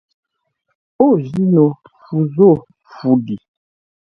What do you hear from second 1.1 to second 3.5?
jí no fu zô fu li.